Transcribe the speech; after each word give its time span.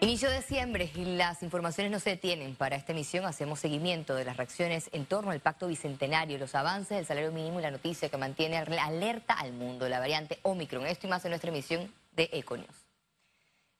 Inicio 0.00 0.30
de 0.30 0.36
diciembre 0.36 0.92
y 0.94 1.04
las 1.16 1.42
informaciones 1.42 1.90
no 1.90 1.98
se 1.98 2.10
detienen. 2.10 2.54
Para 2.54 2.76
esta 2.76 2.92
emisión 2.92 3.24
hacemos 3.24 3.58
seguimiento 3.58 4.14
de 4.14 4.24
las 4.24 4.36
reacciones 4.36 4.88
en 4.92 5.06
torno 5.06 5.32
al 5.32 5.40
pacto 5.40 5.66
bicentenario, 5.66 6.38
los 6.38 6.54
avances 6.54 6.96
del 6.96 7.04
salario 7.04 7.32
mínimo 7.32 7.58
y 7.58 7.62
la 7.62 7.72
noticia 7.72 8.08
que 8.08 8.16
mantiene 8.16 8.58
alerta 8.58 9.34
al 9.34 9.52
mundo, 9.52 9.88
la 9.88 9.98
variante 9.98 10.38
Omicron. 10.42 10.86
Esto 10.86 11.08
y 11.08 11.10
más 11.10 11.24
en 11.24 11.32
nuestra 11.32 11.50
emisión 11.50 11.92
de 12.14 12.30
Econios. 12.32 12.86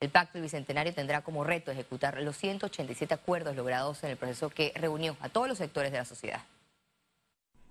El 0.01 0.11
pacto 0.11 0.41
bicentenario 0.41 0.93
tendrá 0.93 1.23
como 1.23 1.45
reto 1.45 1.71
ejecutar 1.71 2.21
los 2.21 2.37
187 2.37 3.15
acuerdos 3.15 3.55
logrados 3.55 4.03
en 4.03 4.11
el 4.11 4.17
proceso 4.17 4.51
que 4.51 4.73
reunió 4.75 5.17
a 5.21 5.29
todos 5.29 5.47
los 5.47 5.59
sectores 5.59 5.93
de 5.93 5.99
la 5.99 6.05
sociedad. 6.05 6.41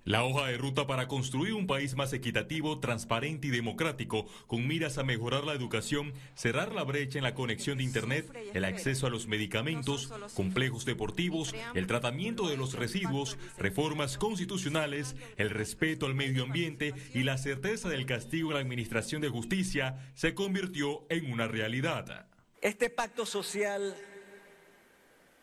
La 0.08 0.24
hoja 0.24 0.48
de 0.48 0.58
ruta 0.58 0.88
para 0.88 1.10
construir 1.10 1.54
un 1.54 1.68
país 1.68 1.98
más 1.98 2.14
equitativo, 2.14 2.80
transparente 2.80 3.48
y 3.48 3.50
democrático, 3.50 4.26
con 4.48 4.66
miras 4.66 4.98
a 4.98 5.04
mejorar 5.04 5.44
la 5.44 5.52
educación, 5.52 6.14
cerrar 6.34 6.74
la 6.74 6.86
brecha 6.86 7.20
en 7.20 7.26
la 7.26 7.34
conexión 7.34 7.78
de 7.78 7.84
Internet, 7.84 8.32
el 8.54 8.64
acceso 8.64 9.06
a 9.06 9.10
los 9.10 9.28
medicamentos, 9.28 10.08
complejos 10.34 10.86
deportivos, 10.86 11.54
el 11.74 11.88
tratamiento 11.88 12.48
de 12.48 12.56
los 12.56 12.76
residuos, 12.76 13.38
reformas 13.58 14.18
constitucionales, 14.18 15.18
el 15.36 15.50
respeto 15.50 16.06
al 16.06 16.16
medio 16.16 16.44
ambiente 16.44 16.94
y 17.14 17.24
la 17.24 17.38
certeza 17.38 17.90
del 17.90 18.06
castigo 18.06 18.52
en 18.52 18.56
la 18.56 18.62
Administración 18.62 19.22
de 19.22 19.28
Justicia, 19.28 20.10
se 20.14 20.34
convirtió 20.34 21.06
en 21.10 21.34
una 21.34 21.50
realidad. 21.50 22.28
Este 22.62 22.90
pacto 22.90 23.26
social 23.26 23.94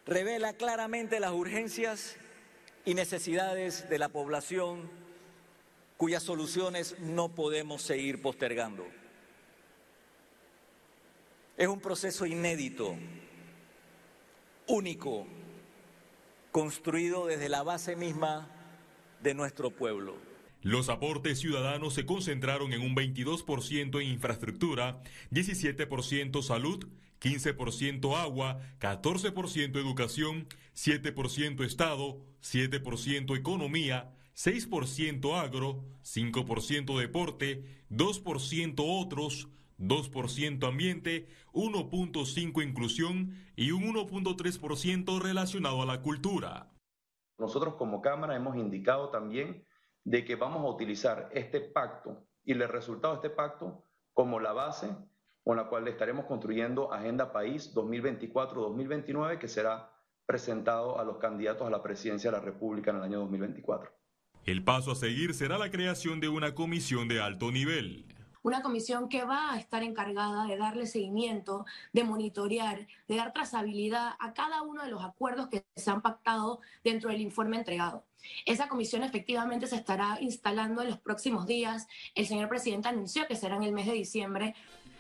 revela 0.07 0.55
claramente 0.55 1.21
las 1.21 1.33
urgencias 1.33 2.17
y 2.85 2.95
necesidades 2.95 3.89
de 3.89 3.99
la 3.99 4.09
población 4.09 4.91
cuyas 5.97 6.23
soluciones 6.23 6.97
no 6.99 7.35
podemos 7.35 7.83
seguir 7.83 8.21
postergando. 8.21 8.85
Es 11.57 11.69
un 11.69 11.81
proceso 11.81 12.27
inédito, 12.27 12.97
único, 14.67 15.27
construido 16.51 17.27
desde 17.27 17.49
la 17.49 17.63
base 17.63 17.97
misma 17.97 18.49
de 19.23 19.35
nuestro 19.35 19.71
pueblo. 19.71 20.17
Los 20.63 20.89
aportes 20.89 21.39
ciudadanos 21.39 21.95
se 21.95 22.07
concentraron 22.07 22.73
en 22.73 22.81
un 22.81 22.97
22% 22.97 24.01
en 24.01 24.09
infraestructura, 24.09 25.03
17% 25.31 26.43
salud, 26.43 26.87
15% 27.25 28.17
agua, 28.17 28.61
14% 28.81 29.77
educación, 29.77 30.47
7% 30.75 31.65
Estado, 31.65 32.21
7% 32.43 33.39
economía, 33.39 34.15
6% 34.35 35.35
agro, 35.35 35.85
5% 36.03 36.99
deporte, 36.99 37.65
2% 37.91 38.75
otros, 38.79 39.49
2% 39.79 40.69
ambiente, 40.69 41.29
1.5% 41.55 42.63
inclusión 42.63 43.35
y 43.57 43.71
un 43.71 43.85
1.3% 43.95 45.23
relacionado 45.23 45.81
a 45.81 45.87
la 45.87 46.03
cultura. 46.03 46.71
Nosotros 47.39 47.77
como 47.77 48.03
Cámara 48.03 48.37
hemos 48.37 48.57
indicado 48.57 49.09
también 49.09 49.67
de 50.05 50.27
que 50.27 50.37
vamos 50.37 50.63
a 50.63 50.69
utilizar 50.69 51.31
este 51.33 51.61
pacto 51.61 52.27
y 52.45 52.53
el 52.53 52.69
resultado 52.69 53.15
de 53.15 53.27
este 53.27 53.31
pacto 53.31 53.83
como 54.13 54.39
la 54.41 54.53
base 54.53 54.95
con 55.45 55.59
la 55.59 55.69
cual 55.69 55.87
estaremos 55.87 56.25
construyendo 56.25 56.93
Agenda 56.93 57.31
País 57.31 57.73
2024-2029, 57.75 59.39
que 59.39 59.47
será 59.47 59.91
presentado 60.25 60.99
a 60.99 61.05
los 61.05 61.19
candidatos 61.19 61.67
a 61.67 61.71
la 61.71 61.83
presidencia 61.83 62.31
de 62.31 62.39
la 62.39 62.43
República 62.43 62.91
en 62.91 62.97
el 62.97 63.03
año 63.03 63.19
2024. 63.21 63.93
El 64.47 64.65
paso 64.65 64.93
a 64.93 64.95
seguir 64.95 65.35
será 65.35 65.59
la 65.59 65.71
creación 65.71 66.21
de 66.21 66.31
una 66.31 66.55
comisión 66.55 67.09
de 67.09 67.21
alto 67.21 67.53
nivel. 67.53 68.07
Una 68.43 68.63
comisión 68.63 69.09
que 69.09 69.25
va 69.25 69.53
a 69.53 69.59
estar 69.59 69.83
encargada 69.83 70.47
de 70.47 70.59
darle 70.59 70.87
seguimiento, 70.87 71.65
de 71.95 72.05
monitorear, 72.05 72.87
de 73.09 73.17
dar 73.17 73.33
trazabilidad 73.33 74.13
a 74.19 74.35
cada 74.35 74.63
uno 74.63 74.83
de 74.83 74.91
los 74.91 75.03
acuerdos 75.03 75.49
que 75.49 75.65
se 75.77 75.91
han 75.91 76.03
pactado 76.03 76.61
dentro 76.83 77.11
del 77.11 77.23
informe 77.23 77.57
entregado. 77.57 78.05
Esa 78.45 78.69
comisión 78.69 79.03
efectivamente 79.03 79.67
se 79.67 79.77
estará 79.77 80.19
instalando 80.21 80.83
en 80.83 80.89
los 80.89 80.99
próximos 80.99 81.47
días. 81.47 81.87
El 82.15 82.27
señor 82.27 82.49
presidente 82.49 82.89
anunció 82.89 83.27
que 83.27 83.37
será 83.37 83.57
en 83.57 83.63
el 83.63 83.73
mes 83.73 83.87
de 83.87 83.93
diciembre. 83.93 84.55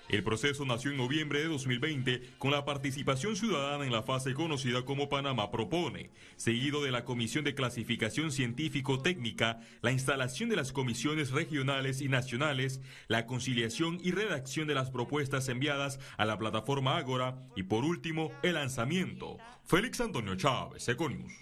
El 0.08 0.22
proceso 0.22 0.64
nació 0.66 0.90
en 0.90 0.98
noviembre 0.98 1.40
de 1.40 1.48
2020 1.48 2.34
con 2.38 2.50
la 2.50 2.64
participación 2.64 3.36
ciudadana 3.36 3.86
en 3.86 3.92
la 3.92 4.02
fase 4.02 4.34
conocida 4.34 4.84
como 4.84 5.08
Panamá 5.08 5.50
Propone, 5.50 6.10
seguido 6.36 6.82
de 6.82 6.90
la 6.90 7.04
Comisión 7.04 7.42
de 7.42 7.54
Clasificación 7.54 8.30
Científico-Técnica, 8.30 9.60
la 9.80 9.92
instalación 9.92 10.50
de 10.50 10.56
las 10.56 10.72
comisiones 10.72 11.30
regionales 11.30 12.02
y 12.02 12.08
nacionales, 12.08 12.82
la 13.08 13.26
conciliación 13.26 13.98
y 14.02 14.10
redacción 14.10 14.68
de 14.68 14.74
las 14.74 14.90
propuestas 14.90 15.48
enviadas 15.48 15.98
a 16.18 16.26
la 16.26 16.38
plataforma 16.38 16.98
Ágora 16.98 17.38
y 17.56 17.62
por 17.62 17.84
último 17.84 18.30
el 18.42 18.54
lanzamiento. 18.54 19.38
Félix 19.64 20.00
Antonio 20.02 20.36
Chávez, 20.36 20.86
Econius. 20.86 21.32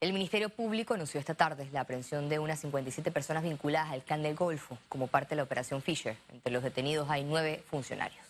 El 0.00 0.12
Ministerio 0.12 0.48
Público 0.48 0.94
anunció 0.94 1.18
esta 1.18 1.34
tarde 1.34 1.66
la 1.72 1.80
aprehensión 1.80 2.28
de 2.28 2.38
unas 2.38 2.60
57 2.60 3.10
personas 3.10 3.42
vinculadas 3.42 3.90
al 3.90 4.04
Clan 4.04 4.22
del 4.22 4.36
Golfo 4.36 4.78
como 4.88 5.08
parte 5.08 5.30
de 5.30 5.36
la 5.36 5.42
operación 5.42 5.82
Fisher. 5.82 6.14
Entre 6.32 6.52
los 6.52 6.62
detenidos 6.62 7.10
hay 7.10 7.24
nueve 7.24 7.64
funcionarios. 7.66 8.24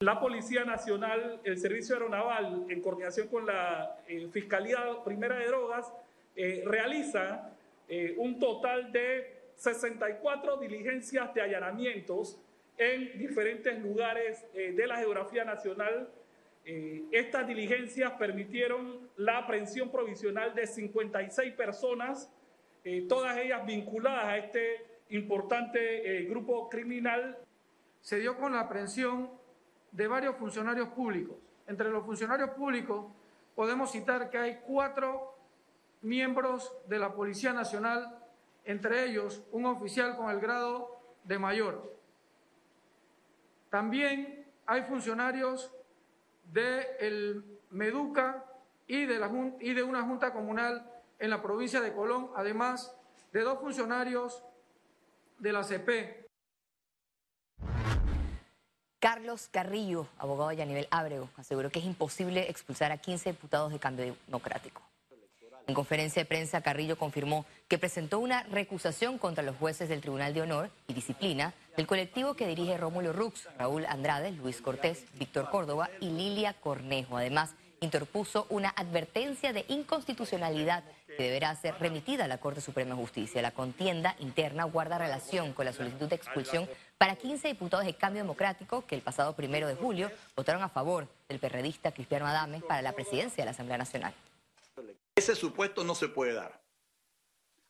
La 0.00 0.20
Policía 0.20 0.66
Nacional, 0.66 1.40
el 1.42 1.58
Servicio 1.58 1.94
Aeronaval, 1.94 2.66
en 2.68 2.82
coordinación 2.82 3.28
con 3.28 3.46
la 3.46 3.96
eh, 4.06 4.28
Fiscalía 4.30 4.78
Primera 5.06 5.36
de 5.36 5.46
Drogas, 5.46 5.90
eh, 6.34 6.62
realiza 6.66 7.52
eh, 7.88 8.14
un 8.18 8.38
total 8.38 8.92
de 8.92 9.52
64 9.54 10.58
diligencias 10.58 11.32
de 11.32 11.40
allanamientos 11.40 12.38
en 12.76 13.16
diferentes 13.16 13.78
lugares 13.78 14.44
de 14.52 14.86
la 14.86 14.98
geografía 14.98 15.46
nacional 15.46 16.10
eh, 16.68 17.04
estas 17.12 17.46
diligencias 17.46 18.14
permitieron 18.14 19.08
la 19.18 19.38
aprehensión 19.38 19.88
provisional 19.88 20.52
de 20.52 20.66
56 20.66 21.54
personas, 21.54 22.28
eh, 22.82 23.06
todas 23.08 23.38
ellas 23.38 23.64
vinculadas 23.64 24.24
a 24.24 24.36
este 24.36 24.84
importante 25.10 25.78
eh, 26.18 26.24
grupo 26.24 26.68
criminal. 26.68 27.38
Se 28.00 28.18
dio 28.18 28.36
con 28.36 28.54
la 28.54 28.62
aprehensión 28.62 29.30
de 29.92 30.08
varios 30.08 30.34
funcionarios 30.34 30.88
públicos. 30.88 31.36
Entre 31.68 31.88
los 31.88 32.04
funcionarios 32.04 32.50
públicos 32.50 33.12
podemos 33.54 33.92
citar 33.92 34.28
que 34.28 34.38
hay 34.38 34.58
cuatro 34.66 35.38
miembros 36.02 36.76
de 36.88 36.98
la 36.98 37.14
Policía 37.14 37.52
Nacional, 37.52 38.18
entre 38.64 39.04
ellos 39.04 39.44
un 39.52 39.66
oficial 39.66 40.16
con 40.16 40.30
el 40.30 40.40
grado 40.40 41.00
de 41.22 41.38
mayor. 41.38 41.96
También 43.70 44.44
hay 44.66 44.82
funcionarios 44.82 45.72
de 46.52 46.96
el 47.00 47.44
Meduca 47.70 48.44
y 48.86 49.06
de, 49.06 49.18
la, 49.18 49.30
y 49.60 49.74
de 49.74 49.82
una 49.82 50.02
junta 50.02 50.32
comunal 50.32 50.90
en 51.18 51.30
la 51.30 51.42
provincia 51.42 51.80
de 51.80 51.92
Colón, 51.92 52.30
además 52.36 52.94
de 53.32 53.42
dos 53.42 53.58
funcionarios 53.60 54.42
de 55.38 55.52
la 55.52 55.64
CP. 55.64 56.26
Carlos 58.98 59.48
Carrillo, 59.50 60.06
abogado 60.18 60.50
de 60.50 60.56
Yanivel 60.56 60.88
Ábrego, 60.90 61.28
aseguró 61.36 61.70
que 61.70 61.78
es 61.78 61.84
imposible 61.84 62.50
expulsar 62.50 62.92
a 62.92 62.98
15 62.98 63.32
diputados 63.32 63.72
de 63.72 63.78
cambio 63.78 64.16
democrático. 64.26 64.82
En 65.66 65.74
conferencia 65.74 66.22
de 66.22 66.26
prensa, 66.26 66.60
Carrillo 66.60 66.96
confirmó 66.96 67.44
que 67.68 67.78
presentó 67.78 68.20
una 68.20 68.44
recusación 68.44 69.18
contra 69.18 69.42
los 69.42 69.56
jueces 69.56 69.88
del 69.88 70.00
Tribunal 70.00 70.32
de 70.32 70.42
Honor 70.42 70.70
y 70.86 70.94
Disciplina 70.94 71.52
del 71.76 71.86
colectivo 71.86 72.34
que 72.34 72.46
dirige 72.46 72.76
Rómulo 72.76 73.12
Rux, 73.12 73.48
Raúl 73.58 73.86
Andrade, 73.86 74.32
Luis 74.32 74.60
Cortés, 74.60 75.04
Víctor 75.14 75.50
Córdoba 75.50 75.90
y 76.00 76.10
Lilia 76.10 76.54
Cornejo. 76.54 77.16
Además, 77.16 77.54
interpuso 77.80 78.46
una 78.48 78.70
advertencia 78.70 79.52
de 79.52 79.64
inconstitucionalidad 79.68 80.84
que 81.06 81.24
deberá 81.24 81.54
ser 81.54 81.74
remitida 81.78 82.24
a 82.24 82.28
la 82.28 82.38
Corte 82.38 82.60
Suprema 82.60 82.94
de 82.94 83.00
Justicia. 83.00 83.42
La 83.42 83.50
contienda 83.50 84.16
interna 84.18 84.64
guarda 84.64 84.98
relación 84.98 85.52
con 85.52 85.64
la 85.64 85.72
solicitud 85.72 86.08
de 86.08 86.16
expulsión 86.16 86.68
para 86.98 87.16
15 87.16 87.48
diputados 87.48 87.86
de 87.86 87.94
Cambio 87.94 88.22
Democrático 88.22 88.86
que 88.86 88.94
el 88.94 89.02
pasado 89.02 89.34
primero 89.34 89.68
de 89.68 89.74
julio 89.74 90.10
votaron 90.34 90.62
a 90.62 90.68
favor 90.68 91.08
del 91.28 91.38
perredista 91.38 91.92
Cristiano 91.92 92.26
Adames 92.26 92.62
para 92.64 92.82
la 92.82 92.92
presidencia 92.92 93.42
de 93.42 93.46
la 93.46 93.50
Asamblea 93.52 93.78
Nacional. 93.78 94.14
Ese 95.14 95.34
supuesto 95.34 95.84
no 95.84 95.94
se 95.94 96.08
puede 96.08 96.34
dar. 96.34 96.65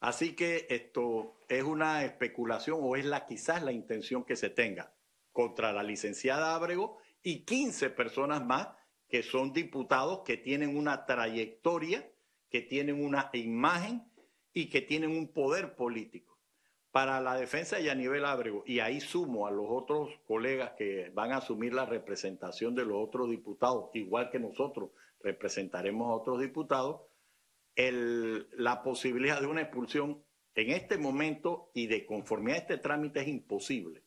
Así 0.00 0.34
que 0.34 0.66
esto 0.68 1.38
es 1.48 1.62
una 1.62 2.04
especulación 2.04 2.78
o 2.82 2.96
es 2.96 3.04
la 3.04 3.26
quizás 3.26 3.62
la 3.62 3.72
intención 3.72 4.24
que 4.24 4.36
se 4.36 4.50
tenga 4.50 4.94
contra 5.32 5.72
la 5.72 5.82
licenciada 5.82 6.54
Ábrego 6.54 6.98
y 7.22 7.44
15 7.44 7.90
personas 7.90 8.44
más 8.44 8.68
que 9.08 9.22
son 9.22 9.52
diputados 9.52 10.22
que 10.24 10.36
tienen 10.36 10.76
una 10.76 11.06
trayectoria, 11.06 12.10
que 12.50 12.62
tienen 12.62 13.04
una 13.04 13.30
imagen 13.32 14.10
y 14.52 14.68
que 14.68 14.80
tienen 14.80 15.10
un 15.10 15.32
poder 15.32 15.76
político. 15.76 16.38
Para 16.90 17.20
la 17.20 17.36
defensa 17.36 17.76
de 17.76 17.84
Yanivel 17.84 18.24
Ábrego, 18.24 18.62
y 18.66 18.80
ahí 18.80 19.00
sumo 19.00 19.46
a 19.46 19.50
los 19.50 19.66
otros 19.68 20.08
colegas 20.26 20.72
que 20.78 21.10
van 21.14 21.32
a 21.32 21.38
asumir 21.38 21.74
la 21.74 21.84
representación 21.84 22.74
de 22.74 22.86
los 22.86 22.96
otros 22.96 23.28
diputados, 23.28 23.90
igual 23.92 24.30
que 24.30 24.38
nosotros 24.38 24.90
representaremos 25.20 26.08
a 26.08 26.14
otros 26.14 26.40
diputados, 26.40 27.02
la 27.76 28.82
posibilidad 28.82 29.40
de 29.40 29.46
una 29.46 29.62
expulsión 29.62 30.22
en 30.54 30.70
este 30.70 30.96
momento 30.96 31.70
y 31.74 31.86
de 31.86 32.06
conformidad 32.06 32.56
a 32.56 32.60
este 32.62 32.78
trámite 32.78 33.20
es 33.20 33.28
imposible. 33.28 34.02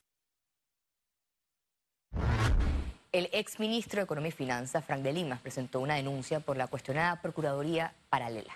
El 3.12 3.30
exministro 3.32 3.98
de 3.98 4.04
Economía 4.04 4.30
y 4.30 4.34
Finanzas, 4.34 4.86
Frank 4.86 5.02
de 5.02 5.14
Lima, 5.14 5.40
presentó 5.42 5.80
una 5.80 5.96
denuncia 5.96 6.40
por 6.40 6.58
la 6.58 6.68
cuestionada 6.68 7.22
Procuraduría 7.22 7.94
Paralela. 8.10 8.54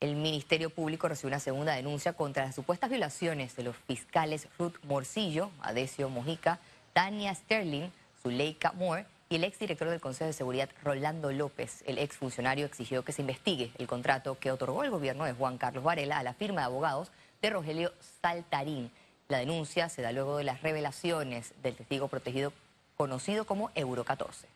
El 0.00 0.16
Ministerio 0.16 0.70
Público 0.70 1.08
recibió 1.08 1.28
una 1.28 1.40
segunda 1.40 1.74
denuncia 1.74 2.12
contra 2.14 2.44
las 2.44 2.54
supuestas 2.54 2.90
violaciones 2.90 3.54
de 3.56 3.64
los 3.64 3.76
fiscales 3.76 4.48
Ruth 4.58 4.76
Morcillo, 4.84 5.50
Adesio 5.60 6.08
Mojica, 6.08 6.58
Tania 6.92 7.34
Sterling, 7.34 7.90
Zuleika 8.22 8.72
Moore 8.72 9.04
y 9.32 9.36
el 9.36 9.44
exdirector 9.44 9.88
del 9.88 10.00
Consejo 10.00 10.26
de 10.26 10.32
Seguridad, 10.32 10.68
Rolando 10.82 11.30
López. 11.30 11.84
El 11.86 11.98
exfuncionario 11.98 12.66
exigió 12.66 13.04
que 13.04 13.12
se 13.12 13.22
investigue 13.22 13.70
el 13.78 13.86
contrato 13.86 14.36
que 14.40 14.50
otorgó 14.50 14.82
el 14.82 14.90
gobierno 14.90 15.24
de 15.24 15.34
Juan 15.34 15.56
Carlos 15.56 15.84
Varela 15.84 16.18
a 16.18 16.24
la 16.24 16.34
firma 16.34 16.62
de 16.62 16.66
abogados 16.66 17.12
de 17.40 17.50
Rogelio 17.50 17.92
Saltarín. 18.20 18.90
La 19.28 19.38
denuncia 19.38 19.88
se 19.88 20.02
da 20.02 20.10
luego 20.10 20.36
de 20.36 20.42
las 20.42 20.62
revelaciones 20.62 21.54
del 21.62 21.76
testigo 21.76 22.08
protegido 22.08 22.52
conocido 22.96 23.46
como 23.46 23.70
Euro 23.76 24.02
14. 24.02 24.48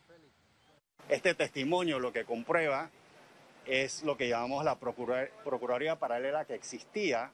Este 1.09 1.37
testimonio 1.37 2.01
lo 2.01 2.13
que 2.13 2.25
comprueba 2.25 2.91
es 3.67 4.03
lo 4.03 4.17
que 4.17 4.29
llamamos 4.29 4.65
la 4.65 4.81
Procuraduría 4.81 6.01
Paralela 6.01 6.47
que 6.47 6.57
existía 6.57 7.31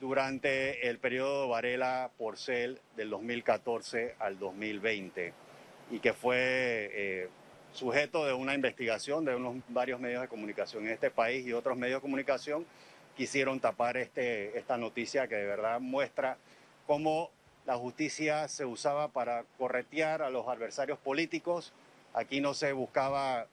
durante 0.00 0.86
el 0.90 0.98
periodo 0.98 1.48
Varela-Porcel 1.48 2.78
del 2.94 3.08
2014 3.08 4.16
al 4.18 4.38
2020 4.38 5.47
y 5.90 6.00
que 6.00 6.12
fue 6.12 6.90
eh, 6.92 7.28
sujeto 7.72 8.24
de 8.24 8.32
una 8.32 8.54
investigación 8.54 9.24
de 9.24 9.34
unos 9.34 9.56
varios 9.68 10.00
medios 10.00 10.22
de 10.22 10.28
comunicación 10.28 10.86
en 10.86 10.92
este 10.92 11.10
país 11.10 11.46
y 11.46 11.52
otros 11.52 11.76
medios 11.76 11.98
de 11.98 12.02
comunicación 12.02 12.66
quisieron 13.16 13.60
tapar 13.60 13.96
este, 13.96 14.56
esta 14.58 14.76
noticia 14.76 15.26
que 15.28 15.34
de 15.34 15.46
verdad 15.46 15.80
muestra 15.80 16.38
cómo 16.86 17.30
la 17.66 17.76
justicia 17.76 18.48
se 18.48 18.64
usaba 18.64 19.08
para 19.08 19.44
corretear 19.58 20.22
a 20.22 20.30
los 20.30 20.48
adversarios 20.48 20.98
políticos. 20.98 21.72
Aquí 22.14 22.40
no 22.40 22.54
se 22.54 22.72
buscaba 22.72 23.46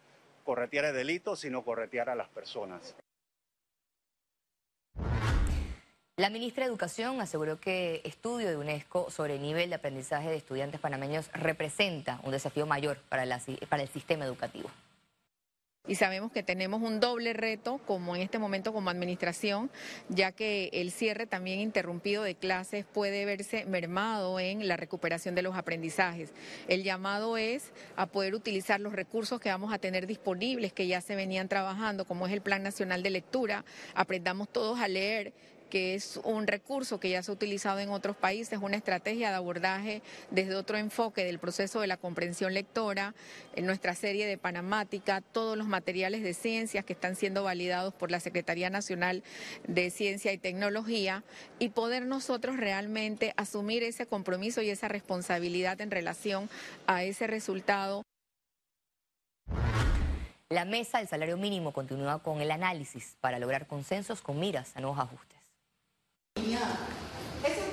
corretear 0.45 0.85
el 0.85 0.95
delito, 0.95 1.35
sino 1.35 1.63
corretear 1.63 2.09
a 2.09 2.15
las 2.15 2.29
personas. 2.29 2.95
La 6.17 6.29
ministra 6.29 6.63
de 6.63 6.69
Educación 6.69 7.19
aseguró 7.19 7.59
que 7.59 7.99
estudio 8.05 8.47
de 8.47 8.55
UNESCO 8.55 9.11
sobre 9.11 9.35
el 9.35 9.41
nivel 9.41 9.67
de 9.67 9.75
aprendizaje 9.75 10.29
de 10.29 10.37
estudiantes 10.37 10.79
panameños 10.79 11.29
representa 11.33 12.21
un 12.23 12.31
desafío 12.31 12.65
mayor 12.65 12.99
para, 13.09 13.25
para 13.67 13.83
el 13.83 13.89
sistema 13.89 14.23
educativo. 14.23 14.71
Y 15.87 15.95
sabemos 15.95 16.31
que 16.31 16.41
tenemos 16.41 16.81
un 16.81 17.01
doble 17.01 17.33
reto, 17.33 17.79
como 17.85 18.15
en 18.15 18.21
este 18.21 18.39
momento 18.39 18.71
como 18.71 18.89
administración, 18.89 19.69
ya 20.07 20.31
que 20.31 20.69
el 20.71 20.91
cierre 20.91 21.27
también 21.27 21.59
interrumpido 21.59 22.23
de 22.23 22.35
clases 22.35 22.85
puede 22.85 23.25
verse 23.25 23.65
mermado 23.65 24.39
en 24.39 24.69
la 24.69 24.77
recuperación 24.77 25.35
de 25.35 25.41
los 25.41 25.55
aprendizajes. 25.55 26.31
El 26.69 26.83
llamado 26.83 27.37
es 27.37 27.71
a 27.97 28.07
poder 28.07 28.35
utilizar 28.35 28.79
los 28.79 28.93
recursos 28.93 29.41
que 29.41 29.49
vamos 29.49 29.73
a 29.73 29.79
tener 29.79 30.07
disponibles, 30.07 30.71
que 30.71 30.87
ya 30.87 31.01
se 31.01 31.15
venían 31.15 31.49
trabajando, 31.49 32.05
como 32.05 32.25
es 32.25 32.31
el 32.31 32.41
Plan 32.41 32.63
Nacional 32.63 33.03
de 33.03 33.09
Lectura. 33.09 33.65
Aprendamos 33.93 34.47
todos 34.47 34.79
a 34.79 34.87
leer 34.87 35.33
que 35.75 35.93
es 35.93 36.21
un 36.23 36.47
recurso 36.47 37.01
que 37.01 37.09
ya 37.09 37.21
se 37.21 37.29
ha 37.29 37.33
utilizado 37.33 37.79
en 37.79 37.89
otros 37.89 38.15
países, 38.15 38.59
una 38.61 38.77
estrategia 38.77 39.27
de 39.27 39.35
abordaje 39.35 40.01
desde 40.31 40.55
otro 40.55 40.77
enfoque 40.77 41.25
del 41.25 41.37
proceso 41.37 41.81
de 41.81 41.87
la 41.87 41.97
comprensión 41.97 42.53
lectora, 42.53 43.13
en 43.57 43.65
nuestra 43.65 43.93
serie 43.93 44.25
de 44.25 44.37
Panamática, 44.37 45.19
todos 45.19 45.57
los 45.57 45.67
materiales 45.67 46.23
de 46.23 46.33
ciencias 46.33 46.85
que 46.85 46.93
están 46.93 47.17
siendo 47.17 47.43
validados 47.43 47.93
por 47.93 48.09
la 48.09 48.21
Secretaría 48.21 48.69
Nacional 48.69 49.21
de 49.67 49.89
Ciencia 49.89 50.31
y 50.31 50.37
Tecnología 50.37 51.25
y 51.59 51.67
poder 51.67 52.05
nosotros 52.05 52.55
realmente 52.55 53.33
asumir 53.35 53.83
ese 53.83 54.05
compromiso 54.05 54.61
y 54.61 54.69
esa 54.69 54.87
responsabilidad 54.87 55.81
en 55.81 55.91
relación 55.91 56.49
a 56.87 57.03
ese 57.03 57.27
resultado. 57.27 58.01
La 60.47 60.63
mesa 60.63 60.99
del 60.99 61.09
salario 61.09 61.35
mínimo 61.35 61.73
continúa 61.73 62.19
con 62.19 62.39
el 62.39 62.51
análisis 62.51 63.17
para 63.19 63.39
lograr 63.39 63.67
consensos 63.67 64.21
con 64.21 64.39
miras 64.39 64.71
a 64.77 64.79
nuevos 64.79 64.99
ajustes. 64.99 65.34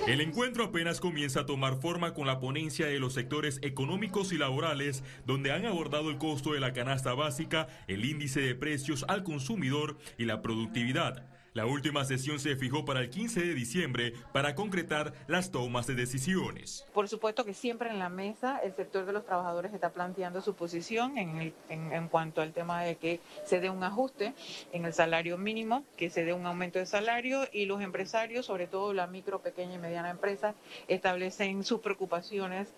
El 0.08 0.20
encuentro 0.20 0.64
apenas 0.64 0.98
comienza 0.98 1.40
a 1.40 1.46
tomar 1.46 1.80
forma 1.80 2.12
con 2.12 2.26
la 2.26 2.40
ponencia 2.40 2.86
de 2.86 2.98
los 2.98 3.12
sectores 3.12 3.60
económicos 3.62 4.32
y 4.32 4.36
laborales, 4.36 5.04
donde 5.26 5.52
han 5.52 5.64
abordado 5.64 6.10
el 6.10 6.18
costo 6.18 6.54
de 6.54 6.60
la 6.60 6.72
canasta 6.72 7.14
básica, 7.14 7.68
el 7.86 8.04
índice 8.04 8.40
de 8.40 8.56
precios 8.56 9.04
al 9.06 9.22
consumidor 9.22 9.98
y 10.18 10.24
la 10.24 10.42
productividad. 10.42 11.31
La 11.54 11.66
última 11.66 12.02
sesión 12.06 12.40
se 12.40 12.56
fijó 12.56 12.86
para 12.86 13.00
el 13.00 13.10
15 13.10 13.40
de 13.40 13.54
diciembre 13.54 14.14
para 14.32 14.54
concretar 14.54 15.12
las 15.26 15.50
tomas 15.50 15.86
de 15.86 15.94
decisiones. 15.94 16.86
Por 16.94 17.10
supuesto 17.10 17.44
que 17.44 17.52
siempre 17.52 17.90
en 17.90 17.98
la 17.98 18.08
mesa 18.08 18.58
el 18.64 18.74
sector 18.74 19.04
de 19.04 19.12
los 19.12 19.26
trabajadores 19.26 19.74
está 19.74 19.90
planteando 19.90 20.40
su 20.40 20.54
posición 20.54 21.18
en, 21.18 21.52
en, 21.68 22.08
cuanto 22.08 22.40
al 22.40 22.54
tema 22.54 22.82
de 22.82 22.96
que 22.96 23.20
se 23.44 23.60
dé 23.60 23.68
un 23.68 23.84
ajuste 23.84 24.32
en 24.72 24.86
el 24.86 24.94
salario 24.94 25.36
mínimo, 25.36 25.84
que 25.98 26.08
se 26.08 26.24
dé 26.24 26.32
un 26.32 26.46
aumento 26.46 26.78
de 26.78 26.86
salario 26.86 27.42
y 27.52 27.66
los 27.66 27.82
empresarios, 27.82 28.46
sobre 28.46 28.66
todo 28.66 28.94
la 28.94 29.06
micro, 29.06 29.42
pequeña 29.42 29.74
y 29.74 29.78
mediana 29.78 30.08
empresa, 30.08 30.54
establecen 30.88 31.64
sus 31.64 31.80
preocupaciones 31.80 32.72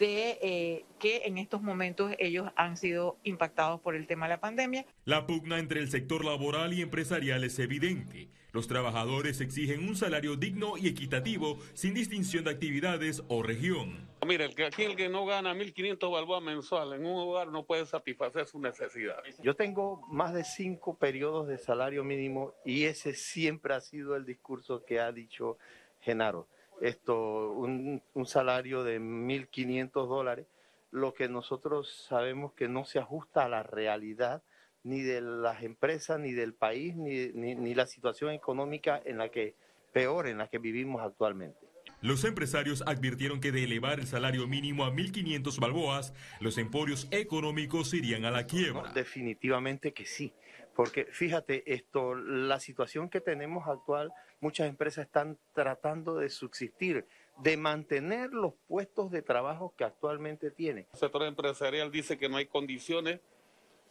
de 0.00 0.40
eh, 0.42 0.84
que 0.98 1.22
en 1.26 1.38
estos 1.38 1.62
momentos 1.62 2.12
ellos 2.18 2.50
han 2.56 2.76
sido 2.76 3.18
impactados 3.22 3.80
por 3.80 3.94
el 3.94 4.08
tema 4.08 4.26
de 4.26 4.30
la 4.30 4.40
pandemia. 4.40 4.84
La 5.06 5.26
pugna 5.26 5.58
entre 5.58 5.80
el 5.80 5.88
sector 5.88 6.24
laboral 6.24 6.74
y 6.74 6.82
empresarial 6.82 7.44
es 7.44 7.58
evidente. 7.58 8.28
Los 8.52 8.66
trabajadores 8.66 9.40
exigen 9.40 9.88
un 9.88 9.96
salario 9.96 10.36
digno 10.36 10.76
y 10.76 10.88
equitativo 10.88 11.58
sin 11.72 11.94
distinción 11.94 12.44
de 12.44 12.50
actividades 12.50 13.22
o 13.28 13.42
región. 13.42 14.06
Mire, 14.26 14.44
el 14.44 14.54
que, 14.54 14.66
aquí 14.66 14.82
el 14.82 14.96
que 14.96 15.08
no 15.08 15.24
gana 15.24 15.54
1.500 15.54 16.12
balboas 16.12 16.42
mensual 16.42 16.92
en 16.92 17.06
un 17.06 17.16
hogar 17.16 17.48
no 17.48 17.64
puede 17.64 17.86
satisfacer 17.86 18.46
su 18.46 18.60
necesidad. 18.60 19.22
Yo 19.42 19.54
tengo 19.54 20.04
más 20.08 20.34
de 20.34 20.44
cinco 20.44 20.98
periodos 20.98 21.48
de 21.48 21.56
salario 21.56 22.04
mínimo 22.04 22.52
y 22.64 22.84
ese 22.84 23.14
siempre 23.14 23.74
ha 23.74 23.80
sido 23.80 24.16
el 24.16 24.26
discurso 24.26 24.84
que 24.84 25.00
ha 25.00 25.10
dicho 25.12 25.56
Genaro 26.00 26.48
esto, 26.80 27.52
un, 27.52 28.02
salario 28.26 28.84
de 28.84 29.00
1.500 29.00 29.90
dólares, 30.06 30.46
lo 30.90 31.14
que 31.14 31.28
nosotros 31.28 32.06
sabemos 32.08 32.52
que 32.52 32.68
no 32.68 32.84
se 32.84 32.98
ajusta 32.98 33.44
a 33.44 33.48
la 33.48 33.62
realidad 33.62 34.42
ni 34.86 35.02
de 35.02 35.20
las 35.20 35.64
empresas, 35.64 36.20
ni 36.20 36.32
del 36.32 36.54
país, 36.54 36.94
ni, 36.94 37.32
ni, 37.34 37.74
la 37.74 37.86
situación 37.86 38.30
económica 38.30 39.02
en 39.04 39.18
la 39.18 39.30
que, 39.30 39.56
peor 39.92 40.28
en 40.28 40.38
la 40.38 40.46
que 40.46 40.58
vivimos 40.58 41.02
actualmente. 41.02 41.58
Los 42.02 42.24
empresarios 42.24 42.84
advirtieron 42.86 43.40
que 43.40 43.50
de 43.50 43.64
elevar 43.64 43.98
el 43.98 44.06
salario 44.06 44.46
mínimo 44.46 44.84
a 44.84 44.92
1.500 44.92 45.58
balboas, 45.58 46.14
los 46.38 46.56
emporios 46.56 47.08
económicos 47.10 47.92
irían 47.94 48.24
a 48.24 48.30
la 48.30 48.46
quiebra. 48.46 48.92
definitivamente 48.92 49.92
que 49.92 50.06
sí, 50.06 50.32
porque 50.76 51.06
fíjate, 51.06 51.74
esto, 51.74 52.14
la 52.14 52.60
situación 52.60 53.08
que 53.08 53.20
tenemos 53.20 53.66
actual 53.66 54.12
muchas 54.40 54.68
empresas 54.68 55.06
están 55.06 55.36
tratando 55.52 56.14
de 56.16 56.28
subsistir, 56.28 57.08
de 57.42 57.56
mantener 57.56 58.30
los 58.30 58.54
puestos 58.68 59.10
de 59.10 59.22
trabajo 59.22 59.74
que 59.76 59.82
actualmente 59.82 60.52
tienen. 60.52 60.86
El 60.92 60.98
sector 60.98 61.24
empresarial 61.24 61.90
dice 61.90 62.18
que 62.18 62.28
no 62.28 62.36
hay 62.36 62.46
condiciones 62.46 63.20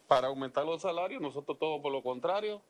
para 0.08 0.28
aumentar 0.28 0.66
los 0.66 0.82
salarios, 0.82 1.22
nosotros 1.22 1.58
todo 1.60 1.82
por 1.82 1.92
lo 1.92 2.02
contrario. 2.02 2.62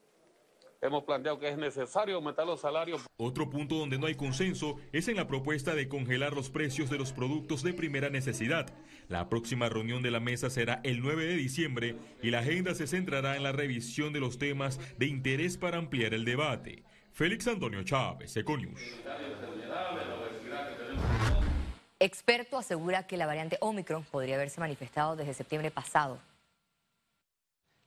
Hemos 0.82 1.04
planteado 1.04 1.40
que 1.40 1.50
es 1.50 1.58
necesario 1.58 2.16
aumentar 2.16 2.46
los 2.46 2.62
salarios. 2.62 3.02
Otro 3.18 3.50
punto 3.50 3.76
donde 3.76 3.98
no 3.98 4.08
hay 4.08 4.16
consenso 4.16 4.76
es 4.92 5.08
en 5.08 5.16
la 5.16 5.26
propuesta 5.26 5.74
de 5.74 5.88
congelar 5.88 6.34
los 6.34 6.50
precios 6.50 6.90
de 6.90 6.98
los 6.98 7.12
productos 7.12 7.64
de 7.64 7.74
primera 7.74 8.10
necesidad. 8.10 8.68
La 9.08 9.30
próxima 9.30 9.70
reunión 9.70 10.04
de 10.04 10.12
la 10.12 10.20
mesa 10.20 10.50
será 10.50 10.82
el 10.84 11.02
9 11.02 11.26
de 11.26 11.36
diciembre 11.36 11.96
y 12.22 12.30
la 12.30 12.40
agenda 12.40 12.76
se 12.76 12.88
centrará 12.88 13.36
en 13.36 13.44
la 13.44 13.52
revisión 13.52 14.14
de 14.14 14.20
los 14.20 14.38
temas 14.38 14.80
de 14.98 15.08
interés 15.08 15.58
para 15.58 15.78
ampliar 15.78 16.14
el 16.14 16.26
debate. 16.26 16.84
Félix 17.14 17.48
Antonio 17.48 17.82
Chávez, 17.84 18.36
Econius. 18.36 18.82
Experto 21.98 22.58
asegura 22.58 23.08
que 23.08 23.18
la 23.18 23.26
variante 23.26 23.58
Omicron 23.62 24.04
podría 24.04 24.36
haberse 24.36 24.60
manifestado 24.60 25.16
desde 25.16 25.34
septiembre 25.34 25.72
pasado. 25.72 26.20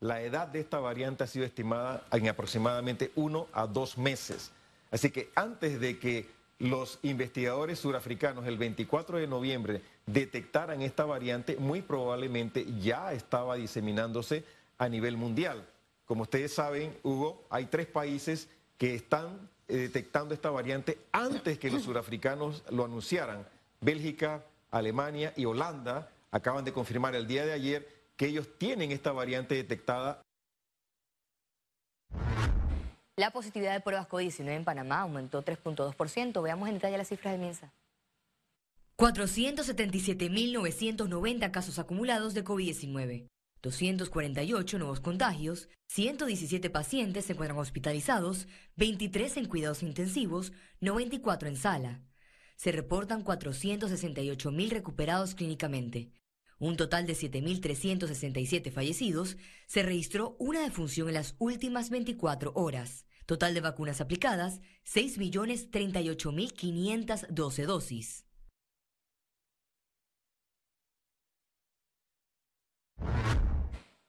La 0.00 0.22
edad 0.22 0.46
de 0.48 0.60
esta 0.60 0.78
variante 0.78 1.24
ha 1.24 1.26
sido 1.26 1.44
estimada 1.44 2.04
en 2.12 2.28
aproximadamente 2.28 3.10
uno 3.16 3.48
a 3.52 3.66
dos 3.66 3.98
meses. 3.98 4.52
Así 4.90 5.10
que 5.10 5.30
antes 5.34 5.80
de 5.80 5.98
que 5.98 6.28
los 6.60 6.98
investigadores 7.02 7.78
surafricanos 7.78 8.46
el 8.46 8.58
24 8.58 9.18
de 9.18 9.26
noviembre 9.26 9.82
detectaran 10.06 10.82
esta 10.82 11.04
variante, 11.04 11.56
muy 11.56 11.82
probablemente 11.82 12.64
ya 12.80 13.12
estaba 13.12 13.56
diseminándose 13.56 14.44
a 14.78 14.88
nivel 14.88 15.16
mundial. 15.16 15.64
Como 16.06 16.22
ustedes 16.22 16.54
saben, 16.54 16.96
Hugo, 17.02 17.44
hay 17.50 17.66
tres 17.66 17.86
países 17.86 18.48
que 18.78 18.94
están 18.94 19.50
eh, 19.68 19.76
detectando 19.76 20.32
esta 20.32 20.50
variante 20.50 20.98
antes 21.12 21.58
que 21.58 21.70
los 21.70 21.82
surafricanos 21.82 22.62
lo 22.70 22.84
anunciaran. 22.84 23.46
Bélgica, 23.80 24.44
Alemania 24.70 25.32
y 25.36 25.44
Holanda 25.44 26.10
acaban 26.30 26.64
de 26.64 26.72
confirmar 26.72 27.14
el 27.14 27.26
día 27.26 27.44
de 27.44 27.52
ayer 27.52 27.97
que 28.18 28.26
ellos 28.26 28.58
tienen 28.58 28.90
esta 28.90 29.12
variante 29.12 29.54
detectada. 29.54 30.20
La 33.16 33.30
positividad 33.30 33.72
de 33.72 33.80
pruebas 33.80 34.08
COVID-19 34.08 34.50
en 34.50 34.64
Panamá 34.64 35.00
aumentó 35.00 35.42
3.2%. 35.44 36.42
Veamos 36.42 36.68
en 36.68 36.74
detalle 36.74 36.98
las 36.98 37.08
cifras 37.08 37.32
de 37.32 37.38
MINSA. 37.38 37.72
477.990 38.98 41.50
casos 41.52 41.78
acumulados 41.78 42.34
de 42.34 42.44
COVID-19. 42.44 43.28
248 43.62 44.78
nuevos 44.78 45.00
contagios, 45.00 45.70
117 45.88 46.70
pacientes 46.70 47.24
se 47.24 47.32
encuentran 47.32 47.58
hospitalizados, 47.58 48.46
23 48.76 49.36
en 49.36 49.46
cuidados 49.46 49.82
intensivos, 49.82 50.52
94 50.80 51.48
en 51.48 51.56
sala. 51.56 52.00
Se 52.56 52.70
reportan 52.72 53.24
468.000 53.24 54.70
recuperados 54.70 55.34
clínicamente. 55.34 56.12
Un 56.58 56.76
total 56.76 57.06
de 57.06 57.14
7.367 57.14 58.70
fallecidos. 58.72 59.36
Se 59.66 59.82
registró 59.82 60.36
una 60.38 60.60
defunción 60.60 61.08
en 61.08 61.14
las 61.14 61.34
últimas 61.38 61.88
24 61.90 62.52
horas. 62.54 63.06
Total 63.26 63.52
de 63.54 63.60
vacunas 63.60 64.00
aplicadas, 64.00 64.60
6.038.512 64.84 67.66
dosis. 67.66 68.24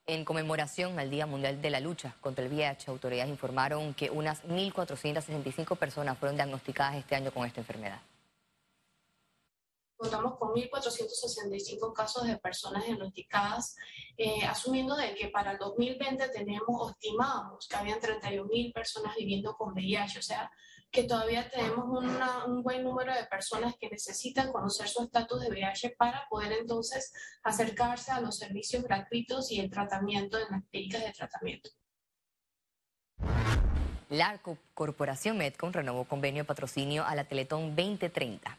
En 0.08 0.26
conmemoración 0.26 0.98
al 0.98 1.12
Día 1.12 1.28
Mundial 1.28 1.62
de 1.62 1.70
la 1.70 1.80
Lucha 1.80 2.16
contra 2.20 2.44
el 2.44 2.52
VIH, 2.52 2.90
autoridades 2.90 3.30
informaron 3.30 3.94
que 3.94 4.10
unas 4.10 4.44
1.465 4.46 5.78
personas 5.78 6.18
fueron 6.18 6.36
diagnosticadas 6.36 6.96
este 6.96 7.16
año 7.16 7.32
con 7.32 7.46
esta 7.46 7.62
enfermedad. 7.62 8.02
Contamos 10.00 10.38
con 10.38 10.54
1.465 10.54 11.92
casos 11.92 12.26
de 12.26 12.38
personas 12.38 12.86
diagnosticadas, 12.86 13.76
eh, 14.16 14.46
asumiendo 14.46 14.96
de 14.96 15.14
que 15.14 15.28
para 15.28 15.52
el 15.52 15.58
2020 15.58 16.30
tenemos, 16.30 16.92
estimamos 16.92 17.68
que 17.68 17.76
habían 17.76 18.00
31.000 18.00 18.74
personas 18.74 19.14
viviendo 19.18 19.58
con 19.58 19.74
VIH, 19.74 20.20
o 20.20 20.22
sea, 20.22 20.50
que 20.90 21.04
todavía 21.04 21.50
tenemos 21.50 21.86
un 22.48 22.64
buen 22.64 22.82
número 22.82 23.14
de 23.14 23.26
personas 23.26 23.76
que 23.78 23.90
necesitan 23.90 24.54
conocer 24.54 24.88
su 24.88 25.04
estatus 25.04 25.42
de 25.42 25.50
VIH 25.50 25.98
para 25.98 26.26
poder 26.30 26.54
entonces 26.54 27.12
acercarse 27.44 28.14
a 28.14 28.22
los 28.22 28.38
servicios 28.38 28.82
gratuitos 28.86 29.52
y 29.52 29.60
el 29.60 29.70
tratamiento 29.70 30.38
en 30.38 30.46
las 30.50 30.64
clínicas 30.72 31.04
de 31.04 31.12
tratamiento. 31.12 31.72
La 34.08 34.40
Corporación 34.74 35.38
Medcom 35.38 35.74
renovó 35.74 36.06
convenio 36.06 36.44
de 36.44 36.48
patrocinio 36.48 37.04
a 37.06 37.16
la 37.16 37.26
Teletón 37.26 37.76
2030. 37.76 38.58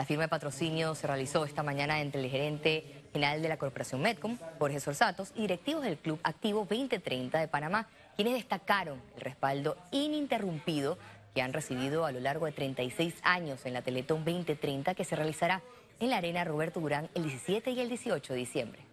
La 0.00 0.06
firma 0.06 0.24
de 0.24 0.28
patrocinio 0.28 0.94
se 0.94 1.06
realizó 1.06 1.44
esta 1.44 1.62
mañana 1.62 2.00
entre 2.00 2.22
el 2.22 2.30
gerente 2.30 3.04
general 3.12 3.42
de 3.42 3.50
la 3.50 3.58
Corporación 3.58 4.00
Medcom, 4.00 4.38
Jorge 4.58 4.80
Sorsatos, 4.80 5.30
y 5.36 5.42
directivos 5.42 5.84
del 5.84 5.98
Club 5.98 6.18
Activo 6.22 6.60
2030 6.60 7.38
de 7.38 7.48
Panamá, 7.48 7.86
quienes 8.16 8.32
destacaron 8.32 9.02
el 9.16 9.20
respaldo 9.20 9.76
ininterrumpido 9.90 10.96
que 11.34 11.42
han 11.42 11.52
recibido 11.52 12.06
a 12.06 12.12
lo 12.12 12.20
largo 12.20 12.46
de 12.46 12.52
36 12.52 13.14
años 13.24 13.66
en 13.66 13.74
la 13.74 13.82
Teletón 13.82 14.24
2030 14.24 14.94
que 14.94 15.04
se 15.04 15.16
realizará 15.16 15.60
en 15.98 16.08
la 16.08 16.16
Arena 16.16 16.44
Roberto 16.44 16.80
Durán 16.80 17.10
el 17.14 17.24
17 17.24 17.70
y 17.70 17.80
el 17.80 17.90
18 17.90 18.32
de 18.32 18.38
diciembre. 18.38 18.89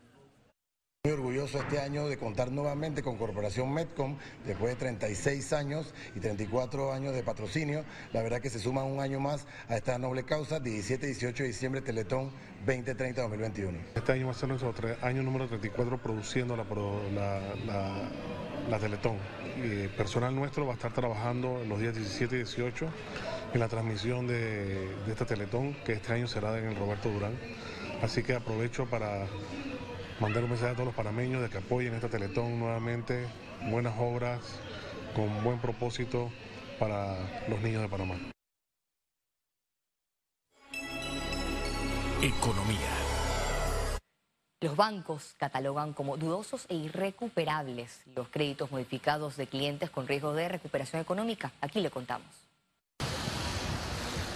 Muy 1.08 1.14
orgulloso 1.14 1.62
este 1.62 1.80
año 1.80 2.10
de 2.10 2.18
contar 2.18 2.52
nuevamente 2.52 3.02
con 3.02 3.16
Corporación 3.16 3.74
Medcom 3.74 4.18
después 4.46 4.74
de 4.74 4.76
36 4.76 5.54
años 5.54 5.94
y 6.14 6.20
34 6.20 6.92
años 6.92 7.16
de 7.16 7.24
patrocinio. 7.24 7.86
La 8.12 8.22
verdad 8.22 8.42
que 8.42 8.50
se 8.50 8.60
suma 8.60 8.84
un 8.84 9.00
año 9.00 9.22
más 9.22 9.48
a 9.70 9.78
esta 9.78 9.98
noble 9.98 10.24
causa, 10.24 10.60
17 10.60 11.06
y 11.06 11.10
18 11.12 11.44
de 11.44 11.48
diciembre 11.48 11.82
Teletón 11.82 12.32
2030-2021. 12.66 13.78
Este 13.96 14.12
año 14.12 14.26
va 14.26 14.32
a 14.34 14.36
ser 14.36 14.50
nuestro 14.50 14.74
año 15.02 15.24
número 15.24 15.48
34 15.48 15.98
produciendo 15.98 16.58
la, 16.58 16.66
la 18.70 18.78
Teletón. 18.78 19.16
Y 19.64 19.88
personal 19.88 20.36
nuestro 20.36 20.66
va 20.66 20.74
a 20.74 20.76
estar 20.76 20.92
trabajando 20.92 21.64
los 21.70 21.80
días 21.80 21.96
17 21.96 22.36
y 22.36 22.40
18 22.40 22.86
en 23.54 23.60
la 23.62 23.70
transmisión 23.70 24.28
de, 24.28 24.94
de 25.06 25.12
esta 25.14 25.24
Teletón, 25.24 25.74
que 25.86 25.94
este 25.94 26.12
año 26.12 26.28
será 26.28 26.60
en 26.60 26.66
el 26.66 26.76
Roberto 26.76 27.10
Durán. 27.10 27.32
Así 28.02 28.24
que 28.24 28.36
aprovecho 28.36 28.86
para 28.86 29.26
mandar 30.20 30.44
un 30.44 30.50
mensaje 30.50 30.72
a 30.72 30.74
todos 30.74 30.88
los 30.88 30.96
panameños 30.96 31.42
de 31.42 31.50
que 31.50 31.60
apoyen 31.60 31.94
esta 31.94 32.10
Teletón 32.10 32.60
nuevamente, 32.60 33.28
buenas 33.70 33.94
obras, 34.00 34.42
con 35.16 35.44
buen 35.44 35.60
propósito 35.60 36.32
para 36.80 37.18
los 37.48 37.62
niños 37.62 37.82
de 37.82 37.90
Panamá. 37.90 38.16
Economía. 42.22 43.08
Los 44.60 44.76
bancos 44.76 45.36
catalogan 45.38 45.94
como 45.94 46.18
dudosos 46.18 46.66
e 46.68 46.76
irrecuperables 46.76 48.02
los 48.16 48.28
créditos 48.30 48.72
modificados 48.72 49.38
de 49.38 49.46
clientes 49.46 49.92
con 49.92 50.08
riesgo 50.08 50.34
de 50.34 50.50
recuperación 50.50 51.00
económica. 51.00 51.52
Aquí 51.62 51.80
le 51.80 51.92
contamos. 51.92 52.47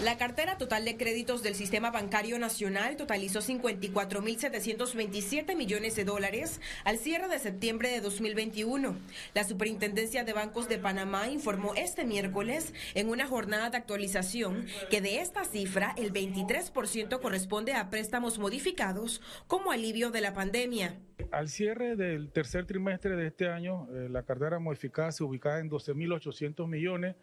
La 0.04 0.18
cartera 0.18 0.58
total 0.58 0.84
de 0.84 0.98
créditos 0.98 1.44
del 1.44 1.54
sistema 1.54 1.92
bancario 1.92 2.40
nacional 2.40 2.98
totalizó 2.98 3.40
54.727 3.40 5.56
millones 5.56 5.96
de 5.96 6.06
dólares 6.06 6.60
al 6.86 6.98
cierre 6.98 7.28
de 7.28 7.38
septiembre 7.38 7.90
de 7.90 8.02
2021. 8.02 8.96
La 9.36 9.44
Superintendencia 9.44 10.24
de 10.24 10.34
Bancos 10.34 10.68
de 10.68 10.80
Panamá 10.80 11.30
informó 11.30 11.76
este 11.76 12.04
miércoles 12.04 12.74
en 12.96 13.10
una 13.10 13.28
jornada 13.28 13.70
de 13.70 13.78
actualización 13.78 14.66
que 14.90 15.02
de 15.02 15.20
esta 15.20 15.46
cifra 15.46 15.94
el 15.96 16.12
23% 16.12 17.22
corresponde 17.22 17.74
a 17.74 17.92
préstamos 17.92 18.40
modificados 18.40 19.22
como 19.46 19.72
alivio 19.72 20.10
de 20.10 20.22
la 20.22 20.34
pandemia. 20.34 20.96
Al 21.30 21.48
cierre 21.48 21.96
del 21.96 22.32
tercer 22.32 22.66
trimestre 22.66 23.16
de 23.16 23.28
este 23.28 23.50
año, 23.50 23.88
eh, 23.94 24.10
la 24.10 24.24
cartera 24.24 24.58
modificada 24.58 25.12
se 25.12 25.24
ubicaba 25.24 25.60
en 25.60 25.70
12.800 25.70 26.68
millones 26.68 27.16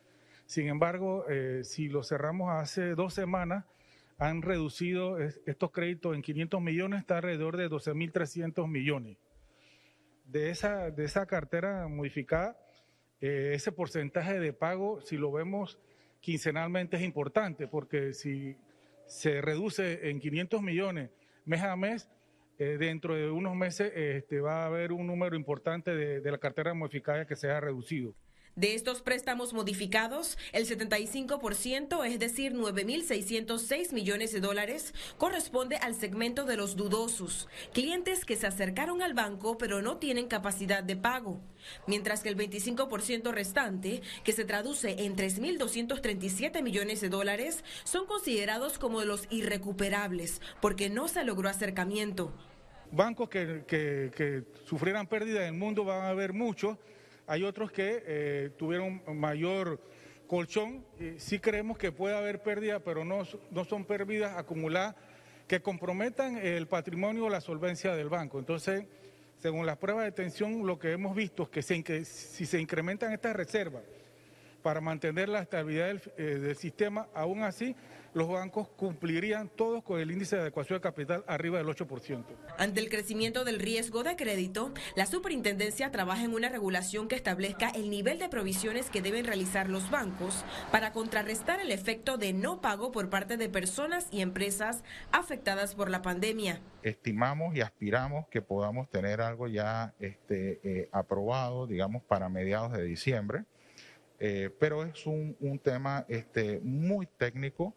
sin 0.49 0.67
embargo, 0.69 1.29
eh, 1.29 1.61
si 1.63 1.91
lo 1.91 2.03
cerramos 2.03 2.51
hace 2.51 2.95
dos 2.95 3.13
semanas, 3.13 3.67
han 4.17 4.41
reducido 4.41 5.19
estos 5.19 5.71
créditos 5.71 6.17
en 6.17 6.23
500 6.23 6.63
millones, 6.63 7.01
está 7.01 7.19
alrededor 7.19 7.59
de 7.59 7.69
12.300 7.69 8.67
millones. 8.67 9.19
De 10.25 10.49
esa, 10.49 10.91
de 10.91 11.05
esa 11.05 11.27
cartera 11.27 11.87
modificada, 11.87 12.59
eh, 13.21 13.51
ese 13.53 13.73
porcentaje 13.73 14.41
de 14.41 14.55
pago, 14.55 15.03
si 15.03 15.19
lo 15.19 15.31
vemos 15.31 15.79
quincenalmente, 16.21 16.97
es 16.97 17.03
importante, 17.03 17.69
porque 17.69 18.15
si 18.15 18.57
se 19.05 19.43
reduce 19.43 20.09
en 20.09 20.19
500 20.19 20.63
millones 20.63 21.11
mes 21.45 21.61
a 21.61 21.77
mes, 21.77 22.09
eh, 22.59 22.79
dentro 22.79 23.15
de 23.15 23.31
unos 23.31 23.55
meses 23.55 23.93
este, 23.95 24.41
va 24.41 24.63
a 24.63 24.67
haber 24.67 24.93
un 24.93 25.07
número 25.07 25.37
importante 25.37 25.95
de, 25.95 26.23
de 26.23 26.31
la 26.33 26.39
cartera 26.39 26.73
modificada 26.73 27.27
que 27.27 27.37
se 27.37 27.51
ha 27.51 27.61
reducido. 27.61 28.15
De 28.59 28.75
estos 28.75 29.03
préstamos 29.03 29.53
modificados, 29.53 30.37
el 30.51 30.67
75%, 30.67 32.05
es 32.05 32.19
decir, 32.19 32.55
9.606 32.55 33.93
millones 33.93 34.33
de 34.33 34.41
dólares, 34.41 34.95
corresponde 35.17 35.77
al 35.77 35.95
segmento 35.95 36.45
de 36.45 36.57
los 36.57 36.75
dudosos, 36.75 37.47
clientes 37.73 38.25
que 38.25 38.35
se 38.35 38.49
acercaron 38.49 39.01
al 39.01 39.15
banco 39.15 39.59
pero 39.59 39.81
no 39.81 39.99
tienen 39.99 40.27
capacidad 40.27 40.83
de 40.83 40.97
pago, 40.97 41.41
mientras 41.87 42.25
que 42.25 42.31
el 42.31 42.37
25% 42.37 43.31
restante, 43.31 44.03
que 44.25 44.33
se 44.33 44.45
traduce 44.45 45.05
en 45.05 45.15
3.237 45.15 46.61
millones 46.61 47.01
de 47.01 47.11
dólares, 47.11 47.63
son 47.85 48.07
considerados 48.07 48.77
como 48.81 49.05
los 49.05 49.29
irrecuperables 49.31 50.41
porque 50.61 50.91
no 50.91 51.07
se 51.07 51.23
logró 51.23 51.49
acercamiento. 51.49 52.33
Bancos 52.91 53.29
que, 53.29 54.43
sufrieran 54.65 55.07
pérdida 55.07 55.43
en 55.43 55.55
el 55.55 55.61
mundo 55.61 55.85
van 55.85 56.07
a 56.07 56.09
haber 56.09 56.33
muchos 56.33 56.77
hay 57.29 57.45
otros 57.45 57.71
que 57.71 58.03
eh, 58.07 58.51
tuvieron 58.57 59.03
mayor 59.15 59.81
colchón. 60.27 60.85
sí 61.19 61.39
creemos 61.39 61.79
que 61.79 61.93
puede 61.93 62.17
haber 62.17 62.43
pérdida, 62.43 62.81
pero 62.81 63.05
no, 63.05 63.23
no 63.51 63.65
son 63.65 63.85
pérdidas 63.85 64.37
acumuladas 64.37 64.97
que 65.47 65.61
comprometan 65.61 66.39
el 66.39 66.67
patrimonio 66.67 67.27
o 67.27 67.29
la 67.31 67.41
solvencia 67.41 67.95
del 67.95 68.09
banco. 68.09 68.39
Entonces, 68.39 68.85
según 69.39 69.67
las 69.67 69.77
pruebas 69.79 70.05
de 70.05 70.13
tensión, 70.13 70.67
lo 70.67 70.79
que 70.79 70.93
hemos 70.93 71.15
visto 71.15 71.49
es 71.53 71.67
que, 71.67 72.05
si 72.05 72.47
se 72.47 72.61
incrementan 72.61 73.13
estas 73.13 73.37
reservas 73.37 73.83
para 74.63 74.81
mantener 74.81 75.29
la 75.29 75.41
estabilidad 75.41 75.87
del, 75.87 76.03
eh, 76.17 76.23
del 76.23 76.57
sistema, 76.57 77.09
aún 77.15 77.43
así 77.43 77.77
los 78.15 78.29
bancos 78.29 78.69
cumplirían 78.69 79.49
todos 79.49 79.83
con 79.83 80.01
el 80.01 80.11
índice 80.11 80.37
de 80.37 80.43
adecuación 80.43 80.79
de 80.79 80.83
capital 80.83 81.25
arriba 81.27 81.59
del 81.59 81.67
8%. 81.67 82.25
Ante 82.59 82.81
el 82.81 82.89
crecimiento 82.89 83.45
del 83.45 83.59
riesgo 83.59 84.03
de 84.03 84.17
crédito, 84.17 84.73
la 84.97 85.07
superintendencia 85.07 85.91
trabaja 85.91 86.25
en 86.25 86.35
una 86.35 86.49
regulación 86.49 87.09
que 87.09 87.17
establezca 87.17 87.71
el 87.71 87.91
nivel 87.91 88.19
de 88.19 88.29
provisiones 88.29 88.91
que 88.91 89.03
deben 89.03 89.25
realizar 89.25 89.69
los 89.69 89.91
bancos 89.91 90.45
para 90.73 90.93
contrarrestar 90.93 91.61
el 91.61 91.71
efecto 91.71 92.19
de 92.19 92.33
no 92.33 92.61
pago 92.61 92.93
por 92.93 93.11
parte 93.11 93.37
de 93.37 93.49
personas 93.49 94.09
y 94.11 94.21
empresas 94.21 94.83
afectadas 95.13 95.75
por 95.75 95.91
la 95.91 96.03
pandemia. 96.03 96.61
Estimamos 96.83 97.55
y 97.55 97.61
aspiramos 97.61 98.29
que 98.29 98.43
podamos 98.43 98.89
tener 98.89 99.21
algo 99.21 99.49
ya 99.49 99.95
este, 99.99 100.61
eh, 100.63 100.89
aprobado, 100.93 101.67
digamos, 101.67 102.03
para 102.03 102.29
mediados 102.29 102.73
de 102.73 102.85
diciembre. 102.85 103.45
Eh, 104.21 104.51
pero 104.59 104.85
es 104.85 105.07
un, 105.07 105.37
un 105.39 105.61
tema 105.61 106.05
este, 106.09 106.61
muy 106.65 107.07
técnico 107.07 107.75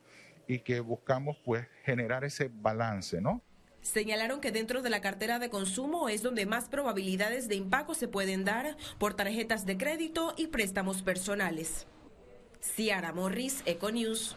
y 0.48 0.60
que 0.60 0.80
buscamos 0.80 1.38
pues 1.44 1.68
generar 1.84 2.24
ese 2.24 2.50
balance, 2.52 3.22
¿no? 3.22 3.42
Señalaron 3.82 4.42
que 4.42 4.52
dentro 4.52 4.82
de 4.82 4.92
la 4.92 5.02
cartera 5.02 5.40
de 5.40 5.50
consumo 5.50 6.08
es 6.08 6.22
donde 6.22 6.46
más 6.46 6.70
probabilidades 6.70 7.48
de 7.48 7.56
impago 7.56 7.96
se 7.96 8.08
pueden 8.08 8.46
dar 8.46 8.78
por 9.00 9.16
tarjetas 9.16 9.66
de 9.66 9.78
crédito 9.78 10.34
y 10.38 10.48
préstamos 10.48 11.02
personales. 11.02 11.88
Ciara 12.62 13.12
Morris, 13.12 13.64
Econews. 13.66 14.36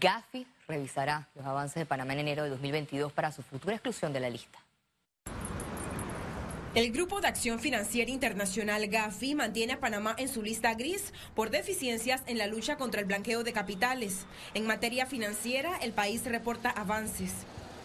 Gafi 0.00 0.46
revisará 0.66 1.28
los 1.34 1.46
avances 1.46 1.76
de 1.76 1.86
Panamá 1.86 2.12
en 2.12 2.20
enero 2.20 2.42
de 2.44 2.50
2022 2.50 3.12
para 3.12 3.30
su 3.30 3.42
futura 3.42 3.74
exclusión 3.74 4.12
de 4.12 4.20
la 4.20 4.30
lista. 4.30 4.58
El 6.78 6.92
Grupo 6.92 7.20
de 7.20 7.26
Acción 7.26 7.58
Financiera 7.58 8.08
Internacional 8.08 8.86
GAFI 8.86 9.34
mantiene 9.34 9.72
a 9.72 9.80
Panamá 9.80 10.14
en 10.16 10.28
su 10.28 10.42
lista 10.42 10.74
gris 10.74 11.12
por 11.34 11.50
deficiencias 11.50 12.22
en 12.28 12.38
la 12.38 12.46
lucha 12.46 12.76
contra 12.76 13.00
el 13.00 13.06
blanqueo 13.08 13.42
de 13.42 13.52
capitales. 13.52 14.26
En 14.54 14.64
materia 14.64 15.04
financiera, 15.04 15.76
el 15.78 15.92
país 15.92 16.24
reporta 16.24 16.70
avances. 16.70 17.32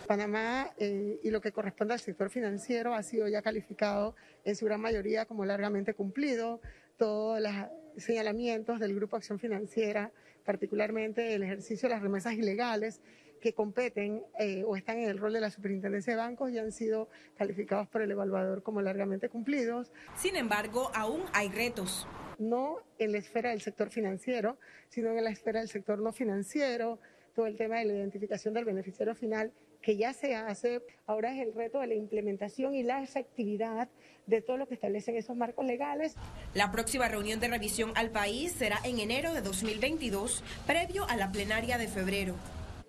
Panamá 0.08 0.70
eh, 0.78 1.20
y 1.24 1.32
lo 1.32 1.42
que 1.42 1.52
corresponde 1.52 1.96
al 1.96 2.02
sector 2.02 2.30
financiero 2.30 2.94
ha 2.94 3.02
sido 3.02 3.28
ya 3.28 3.42
calificado 3.42 4.16
en 4.46 4.56
su 4.56 4.66
gran 4.66 4.80
mayoría 4.80 5.26
como 5.26 5.44
largamente 5.44 5.96
cumplido. 5.96 6.62
Todos 6.96 7.42
los 7.42 7.52
señalamientos 7.98 8.80
del 8.80 8.94
Grupo 8.94 9.16
Acción 9.16 9.40
Financiera, 9.40 10.12
particularmente 10.46 11.34
el 11.34 11.42
ejercicio 11.42 11.90
de 11.90 11.96
las 11.96 12.04
remesas 12.04 12.34
ilegales, 12.34 13.02
que 13.44 13.52
competen 13.52 14.24
eh, 14.40 14.64
o 14.66 14.78
están 14.78 15.00
en 15.00 15.10
el 15.10 15.18
rol 15.18 15.34
de 15.34 15.42
la 15.42 15.50
superintendencia 15.50 16.14
de 16.14 16.18
bancos 16.18 16.54
ya 16.54 16.62
han 16.62 16.72
sido 16.72 17.10
calificados 17.38 17.90
por 17.90 18.02
el 18.02 18.10
evaluador 18.10 18.64
como 18.64 18.82
largamente 18.82 19.28
cumplidos. 19.28 19.92
Sin 20.16 20.38
embargo, 20.38 20.90
aún 20.96 21.24
hay 21.34 21.50
retos. 21.50 22.08
No 22.40 22.78
en 23.00 23.12
la 23.12 23.18
esfera 23.18 23.50
del 23.50 23.60
sector 23.60 23.90
financiero, 23.90 24.58
sino 24.88 25.10
en 25.10 25.22
la 25.22 25.30
esfera 25.30 25.60
del 25.60 25.68
sector 25.68 26.00
no 26.00 26.14
financiero, 26.14 27.00
todo 27.36 27.46
el 27.46 27.58
tema 27.58 27.80
de 27.80 27.86
la 27.86 27.94
identificación 27.96 28.54
del 28.54 28.64
beneficiario 28.64 29.14
final 29.14 29.52
que 29.82 29.98
ya 29.98 30.14
se 30.14 30.36
hace, 30.36 30.82
ahora 31.06 31.34
es 31.34 31.46
el 31.46 31.54
reto 31.54 31.82
de 31.82 31.88
la 31.88 31.96
implementación 31.96 32.74
y 32.74 32.84
la 32.84 33.04
efectividad 33.04 33.90
de 34.26 34.42
todo 34.42 34.56
lo 34.56 34.70
que 34.70 34.76
establecen 34.76 35.18
esos 35.18 35.36
marcos 35.36 35.66
legales. 35.66 36.16
La 36.54 36.72
próxima 36.72 37.10
reunión 37.10 37.42
de 37.42 37.50
revisión 37.50 37.92
al 37.96 38.10
país 38.10 38.54
será 38.54 38.80
en 38.86 39.00
enero 39.00 39.34
de 39.34 39.42
2022, 39.42 40.46
previo 40.66 41.06
a 41.10 41.18
la 41.18 41.34
plenaria 41.34 41.78
de 41.78 41.90
febrero 41.90 42.36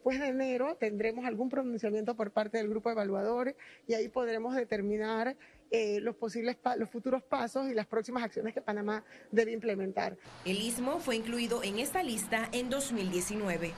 después 0.05 0.21
de 0.21 0.29
enero 0.29 0.77
tendremos 0.79 1.25
algún 1.25 1.49
pronunciamiento 1.49 2.15
por 2.15 2.31
parte 2.31 2.59
del 2.59 2.69
grupo 2.69 2.91
evaluador 2.91 3.57
y 3.87 3.95
ahí 3.95 4.11
podremos 4.11 4.55
determinar 4.55 5.35
eh, 5.71 5.99
los 6.01 6.15
posibles 6.15 6.59
los 6.77 6.91
futuros 6.91 7.23
pasos 7.23 7.71
y 7.71 7.75
las 7.75 7.87
próximas 7.87 8.23
acciones 8.23 8.53
que 8.53 8.61
Panamá 8.61 9.03
debe 9.31 9.53
implementar. 9.53 10.19
El 10.45 10.59
istmo 10.59 11.01
fue 11.01 11.17
incluido 11.17 11.63
en 11.63 11.79
esta 11.79 12.03
lista 12.03 12.51
en 12.53 12.69
2019. 12.69 13.73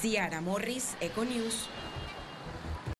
Ciara 0.00 0.40
Morris, 0.40 0.96
Econews. 1.00 1.68